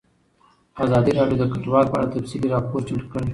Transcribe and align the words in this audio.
ازادي 0.83 1.11
راډیو 1.19 1.39
د 1.39 1.43
کډوال 1.53 1.85
په 1.89 1.95
اړه 1.97 2.11
تفصیلي 2.15 2.47
راپور 2.53 2.81
چمتو 2.87 3.07
کړی. 3.11 3.27